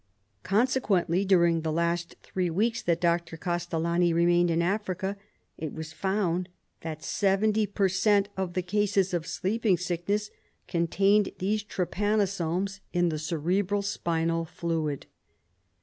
Consequently, 0.41 1.23
during 1.25 1.61
the 1.61 1.71
last 1.71 2.15
three 2.23 2.49
weeks 2.49 2.81
that 2.81 2.99
Dr. 2.99 3.37
Castellani 3.37 4.13
remained 4.13 4.49
in 4.49 4.59
Africa, 4.63 5.15
it 5.59 5.73
was 5.75 5.93
found 5.93 6.49
that 6.81 7.03
70 7.03 7.67
per 7.67 7.87
cent, 7.87 8.27
of 8.35 8.53
the 8.53 8.63
cases 8.63 9.13
of 9.13 9.27
sleeping 9.27 9.77
sickness 9.77 10.31
contained 10.67 11.31
these 11.37 11.63
trypanosomes 11.63 12.79
in 12.91 13.09
the 13.09 13.19
cerebro 13.19 13.81
spinal 13.81 14.43
fluid. 14.43 15.05